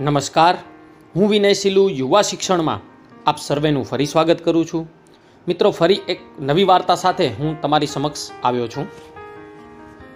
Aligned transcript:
નમસ્કાર. 0.00 0.58
હું 1.16 1.28
વિનય 1.28 1.52
સિલુ, 1.52 1.88
યુવા 1.88 2.22
શિક્ષણમાં 2.22 2.80
આપ 3.26 3.38
સર્વેનું 3.38 3.84
ફરી 3.84 4.06
સ્વાગત 4.06 4.44
કરું 4.44 4.66
છું. 4.66 4.88
મિત્રો, 5.48 5.70
ફરી 5.70 6.00
એક 6.08 6.20
નવી 6.40 6.64
વાર્તા 6.64 6.94
સાથે 6.94 7.28
હું 7.28 7.60
તમારી 7.60 7.86
સમક્ષ 7.86 8.30
આવ્યો 8.44 8.68
છું. 8.68 8.86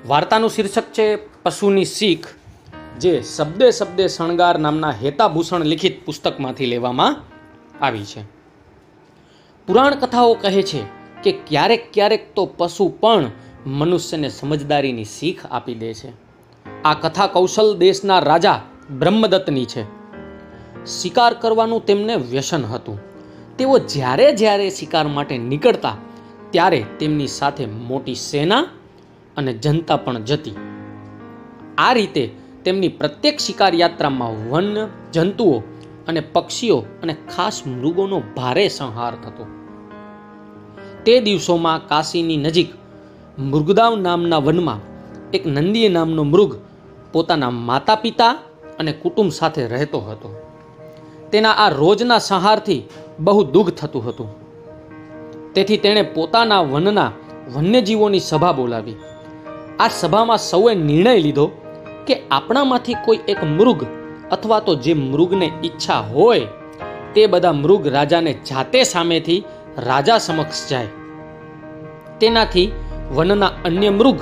વાર્તાનું 0.07 0.51
શીર્ષક 0.51 0.83
છે 0.83 1.17
પશુની 1.17 1.85
શીખ, 1.85 2.27
જે 3.01 3.23
શબ્દે 3.23 3.71
શબ્દે 3.71 4.09
શણગાર 4.09 4.59
નામના 4.59 4.91
હેતાભૂષણ 4.91 5.65
લિખિત 5.65 6.07
પુસ્તકમાંથી 6.07 6.67
લેવામાં 6.67 7.17
આવી 7.85 8.05
છે. 8.05 8.23
પુરાણ 9.67 9.95
કથાઓ 9.95 10.35
કહે 10.35 10.63
છે 10.63 10.83
કે 11.23 11.33
ક્યારેક 11.33 11.93
ક્યારેક 11.93 12.35
તો 12.35 12.47
પશુ 12.47 12.89
પણ 13.01 13.31
મનુષ્યને 13.67 14.29
સમજદારીની 14.29 15.05
શીખ 15.05 15.47
આપી 15.47 15.75
દે 15.75 15.95
છે. 15.95 16.13
આ 16.85 16.95
કથા 16.95 17.27
કૌશલ 17.27 17.77
દેશના 17.77 18.19
રાજા 18.19 18.61
બ્રહ્મદત્તની 18.91 19.65
છે. 19.65 19.83
શિકાર 20.85 21.35
કરવાનું 21.35 21.87
તેમને 21.87 22.15
વ્યસન 22.15 22.65
હતું. 22.65 22.99
તેઓ 23.57 23.79
જ્યારે 23.79 24.33
જ્યારે 24.33 24.71
શિકાર 24.71 25.07
માટે 25.07 25.39
નીકળતા, 25.39 25.97
ત્યારે 26.51 26.85
તેમની 26.99 27.27
સાથે 27.27 27.67
મોટી 27.67 28.15
સેના 28.15 28.67
અને 29.37 29.53
જનતા 29.53 29.97
પણ 29.97 30.23
જતી. 30.23 30.55
આ 31.79 31.93
રીતે 31.93 32.35
તેમની 32.65 32.89
પ્રત્યેક 32.89 33.39
શિકાર 33.39 33.75
યાત્રામાં 33.75 34.51
વન, 34.51 34.89
જંતુઓ 35.13 35.63
અને 36.09 36.21
પક્ષીઓ 36.21 36.85
અને 37.03 37.17
ખાસ 37.37 37.67
મૃગોનો 37.67 38.23
ભારે 38.37 38.69
સંહાર 38.69 39.15
થતો. 39.15 39.47
તે 41.05 41.21
દિવસોમાં 41.21 41.87
કાશીની 41.87 42.37
નજીક 42.37 42.73
મૃગદાવ 43.39 43.97
નામના 43.97 44.37
વનમાં 44.37 44.79
એક 45.31 45.47
નંદીય 45.47 45.89
નામનો 45.89 46.25
મૃગ 46.25 46.57
પોતાના 47.13 47.51
માતા 47.51 47.95
પિતા 47.95 48.39
અને 48.79 48.93
કુટુંબ 48.93 49.31
સાથે 49.31 49.67
રહેતો 49.67 50.01
હતો. 50.01 50.35
તેના 51.33 51.51
આ 51.51 51.69
રોજના 51.69 52.19
સંહારથી 52.19 52.83
બહુ 53.21 53.45
દુઃખ 53.45 53.71
થતું 53.71 54.09
હતું. 54.09 54.29
તેથી 55.53 55.77
તેણે 55.77 56.03
પોતાના 56.03 56.61
વનના 56.61 57.13
વન્યજીવોની 57.55 58.21
સભા 58.21 58.53
બોલાવી. 58.53 58.95
આ 59.79 59.89
સભામાં 59.89 60.39
સૌએ 60.39 60.75
નિર્ણય 60.75 61.19
લીધો 61.19 61.47
કે 62.07 62.23
આપણામાંથી 62.31 62.95
કોઈ 62.95 63.19
એક 63.29 63.45
મૃગ 63.45 63.87
અથવા 64.31 64.61
તો 64.61 64.75
જે 64.75 64.95
મૃગને 64.95 65.53
ઈચ્છા 65.65 66.01
હોય, 66.01 66.47
તે 67.15 67.27
બધા 67.27 67.53
મૃગ 67.53 67.87
રાજાને 67.87 68.33
જાતે 68.33 68.83
સામેથી 68.83 69.45
રાજા 69.79 70.19
સમક્ષ 70.19 70.69
જાય. 70.71 70.87
તેનાથી 72.21 72.73
વનના 73.15 73.51
અન્ય 73.65 73.91
મૃગ 73.91 74.21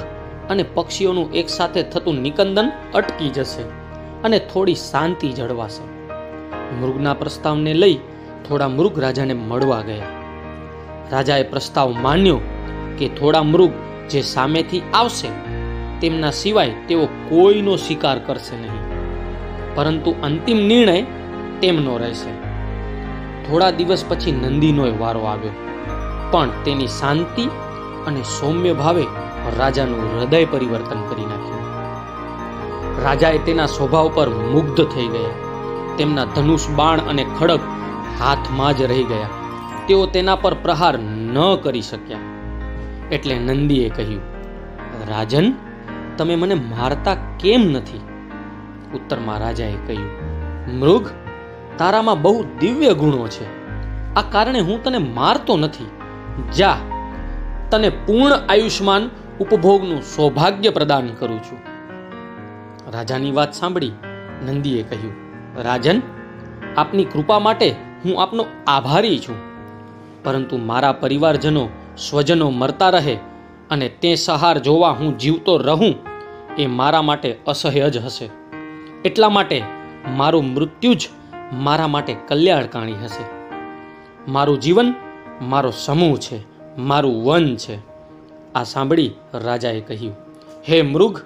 અને 0.51 0.62
પક્ષીઓનું 0.62 1.33
એકસાથે 1.33 1.83
થતું 1.83 2.15
નિકંદન 2.15 2.73
અટકી 2.95 3.29
જશે. 3.29 3.86
અને 4.25 4.39
થોડી 4.39 4.75
શાંતિ 4.75 5.33
જળવાશે. 5.33 5.97
મૃગના 6.81 7.14
પ્રસ્તાવને 7.14 7.75
લઈ 7.75 7.98
થોડા 8.48 8.69
મૃગ 8.69 8.98
રાજાને 8.98 9.34
મળવા 9.34 9.81
ગયા. 9.81 10.06
રાજાએ 11.12 11.42
પ્રસ્તાવ 11.42 11.95
માન્યો 12.03 12.41
કે 12.98 13.09
થોડા 13.09 13.42
મૃગ 13.42 13.70
જે 14.11 14.22
સામેથી 14.22 14.83
આવશે, 14.94 15.28
તેમના 16.00 16.31
સિવાય 16.31 16.70
તેઓ 16.89 17.06
કોઈનો 17.06 17.77
શિકાર 17.77 18.19
કરશે 18.19 18.56
નહીં. 18.56 18.87
પરંતુ 19.75 20.14
અંતિમ 20.22 20.56
નિર્ણય 20.56 21.03
તેમનો 21.61 21.98
રહેશે. 21.98 22.47
થોડા 23.48 23.70
દિવસ 23.70 24.05
પછી 24.09 24.33
નંદીનો 24.33 24.87
વારો 24.98 25.20
આવ્યો. 25.20 25.50
પણ 26.31 26.48
તેની 26.64 26.87
શાંતિ 26.87 27.44
અને 28.06 28.22
સૌમ્ય 28.22 28.72
ભાવે 28.72 29.06
રાજાનું 29.59 30.20
હૃદય 30.20 30.44
પરિવર્તન 30.44 31.00
કરી 31.09 31.22
નાખ્યું. 31.22 31.46
રાજાએ 33.07 33.39
તેના 33.39 33.67
સ્વભાવ 33.67 34.11
પર 34.15 34.29
મુગ્ધ 34.29 34.85
થઈ 34.85 35.07
ગયા. 35.07 35.35
તેમના 35.97 36.25
ધનુષ 36.25 36.69
બાણ 36.69 37.01
અને 37.01 37.27
ખડગ 37.39 37.61
હાથમાં 38.21 38.77
જ 38.77 38.83
રહી 38.83 39.05
ગયા. 39.05 39.29
તેઓ 39.89 40.07
તેના 40.07 40.37
પર 40.37 40.55
પ્રહાર 40.55 40.99
ન 40.99 41.39
કરી 41.62 41.83
શક્યા. 41.83 42.19
એટલે 43.12 43.34
નંદીએ 43.39 43.89
કહ્યું, 43.89 44.22
રાજન, 45.09 45.53
તમે 46.17 46.37
મને 46.37 46.55
મારતા 46.55 47.15
કેમ 47.15 47.61
નથી? 47.61 48.00
ઉત્તરમાં 48.94 49.38
રાજાએ 49.38 49.77
કહ્યું, 49.87 50.11
મૃગ 50.78 51.06
તારામાં 51.78 52.23
બહુ 52.23 52.44
દિવ્ય 52.61 52.94
ગુણો 52.94 53.27
છે. 53.27 53.47
આ 54.15 54.23
કારણે 54.31 54.61
હું 54.61 54.83
તને 54.83 54.99
મારતો 54.99 55.56
નથી. 55.56 55.88
જા, 56.56 56.77
તને 57.71 57.88
પૂર્ણ 57.88 58.33
આયુષ્માન 58.49 59.11
ઉપભોગનું 59.41 60.03
સૌભાગ્ય 60.03 60.71
પ્રદાન 60.71 61.06
કરું 61.09 61.43
છું. 61.43 61.75
રાજાની 62.93 63.33
વાત 63.33 63.53
સાંભળી 63.53 63.93
નંદીએ 64.47 64.83
કહ્યું, 64.83 65.15
રાજન, 65.63 66.01
આપની 66.77 67.05
કૃપા 67.05 67.39
માટે 67.39 67.75
હું 68.05 68.23
આપનો 68.23 68.47
આભારી 68.67 69.19
છું. 69.19 69.37
પરંતુ 70.25 70.57
મારા 70.57 70.93
પરિવારજનો 70.93 71.69
સ્વજનો 71.99 72.51
મરતા 72.51 72.91
રહે 72.91 73.17
અને 73.71 73.89
તે 73.89 74.15
સહાર 74.15 74.59
જોવા 74.59 74.91
હું 74.91 75.19
જીવતો 75.19 75.57
રહું 75.59 75.95
એ 76.59 76.67
મારા 76.67 77.03
માટે 77.03 77.39
અસહ્ય 77.47 77.91
જ 77.91 77.97
હશે. 77.97 78.31
એટલા 79.05 79.29
માટે 79.29 79.63
મારું 80.09 80.45
મૃત્યુ 80.45 80.95
જ 80.95 81.09
મારા 81.53 81.87
માટે 81.87 82.17
કલ્યાણકારી 82.29 82.95
હશે. 82.95 83.25
મારું 84.31 84.61
જીવન 84.61 84.95
મારો 85.43 85.71
સમૂહ 85.71 86.17
છે, 86.17 86.39
મારું 86.79 87.25
વન 87.25 87.57
છે. 87.57 87.79
આ 88.55 88.63
સાંભળી 88.63 89.11
રાજાએ 89.35 89.81
કહ્યું, 89.81 90.15
હે 90.69 90.83
મૃગ 90.83 91.21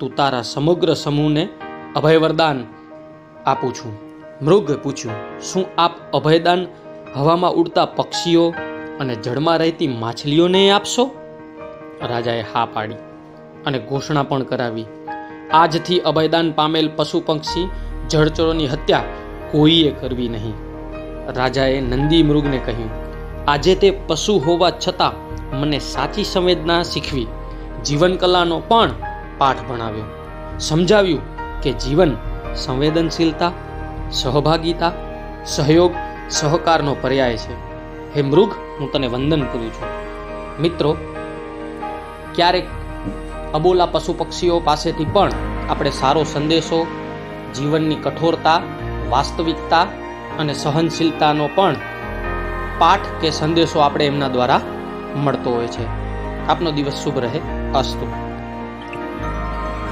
તું 0.00 0.10
તારા 0.14 0.42
સમગ્ર 0.42 0.90
સમૂહને 0.94 1.42
અભય 1.96 2.18
વરદાન 2.18 2.58
આપું 3.46 3.72
છું. 3.74 3.94
મૃગ 4.44 4.68
પૂછ્યું, 4.82 5.16
શું 5.40 5.64
આપ 5.78 5.94
અભયદાન 6.14 6.60
હવામાં 7.16 7.56
ઉડતા 7.60 7.86
પક્ષીઓ 7.98 8.44
અને 9.00 9.14
જળમાં 9.16 9.58
રહેતી 9.58 9.88
માછલીઓને 10.02 10.62
આપશો? 10.70 11.04
રાજાએ 12.02 12.44
હા 12.52 12.66
પાડી 12.74 13.00
અને 13.66 13.78
ઘોષણા 13.78 14.22
પણ 14.22 14.42
કરાવી, 14.42 14.86
આજથી 15.52 16.00
અભયદાન 16.00 16.52
પામેલ 16.52 16.90
પશુ 16.96 17.22
પક્ષી 17.26 17.66
જળચરોની 18.10 18.66
હત્યા 18.66 19.08
કોઈએ 19.52 19.90
કરવી 20.00 20.28
નહીં. 20.28 20.56
રાજાએ 21.36 21.80
નંદી 21.80 22.22
મૃગને 22.22 22.58
કહ્યું, 22.58 22.92
આજે 23.48 23.74
તે 23.74 23.90
પશુ 24.06 24.38
હોવા 24.38 24.72
છતાં 24.78 25.14
મને 25.60 25.78
સાચી 25.78 26.24
સંવેદના 26.24 26.82
શીખવી. 26.82 27.28
જીવન 27.84 28.16
કલાનો 28.16 28.58
પણ 28.68 28.90
પાઠ 29.38 29.56
ભણાવ્યો. 29.68 30.04
સમજાવ્યું 30.58 31.20
કે 31.60 31.72
જીવન 31.72 32.16
સંવેદનશીલતા, 32.54 33.52
સહભાગિતા, 34.10 34.92
સહયોગ, 35.44 35.92
સહકારનો 36.30 36.96
પર્યાય 37.00 37.36
છે. 37.36 37.54
હે 38.14 38.22
મૃગ, 38.22 38.50
હું 38.80 38.92
તને 38.92 39.06
વંદન 39.06 39.42
કરું 39.42 39.72
છું. 39.72 39.88
મિત્રો, 40.62 40.96
ક્યારેક 42.34 42.66
અબોલા 43.54 43.86
પશુ 43.86 44.12
પક્ષીઓ 44.12 44.60
પાસેથી 44.60 45.04
પણ 45.04 45.30
આપણે 45.68 45.90
સારો 45.90 46.24
સંદેશો, 46.24 46.86
જીવનની 47.54 47.94
કઠોરતા, 47.94 48.60
વાસ્તવિકતા 49.10 49.82
અને 50.38 50.54
સહનશીલતાનો 50.54 51.48
પણ 51.54 51.76
પાઠ 52.78 53.00
કે 53.20 53.30
સંદેશો 53.30 53.78
આપણે 53.78 54.06
એમના 54.06 54.28
દ્વારા 54.28 54.60
મળતો 55.16 55.50
હોય 55.50 55.66
છે. 55.66 55.86
આપનો 56.48 56.70
દિવસ 56.70 56.92
શુભ 56.92 57.18
રહે. 57.18 57.40
અસ્તુ. 57.74 58.27